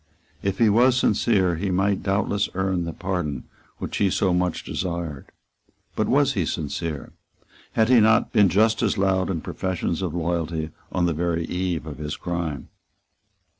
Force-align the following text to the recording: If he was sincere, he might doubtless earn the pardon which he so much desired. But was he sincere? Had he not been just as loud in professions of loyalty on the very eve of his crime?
If 0.41 0.57
he 0.57 0.67
was 0.67 0.97
sincere, 0.97 1.57
he 1.57 1.69
might 1.69 2.01
doubtless 2.01 2.49
earn 2.55 2.85
the 2.85 2.91
pardon 2.91 3.43
which 3.77 3.97
he 3.97 4.09
so 4.09 4.33
much 4.33 4.63
desired. 4.63 5.27
But 5.95 6.07
was 6.07 6.33
he 6.33 6.43
sincere? 6.43 7.11
Had 7.73 7.87
he 7.89 7.99
not 7.99 8.33
been 8.33 8.49
just 8.49 8.81
as 8.81 8.97
loud 8.97 9.29
in 9.29 9.41
professions 9.41 10.01
of 10.01 10.15
loyalty 10.15 10.71
on 10.91 11.05
the 11.05 11.13
very 11.13 11.45
eve 11.45 11.85
of 11.85 11.99
his 11.99 12.17
crime? 12.17 12.69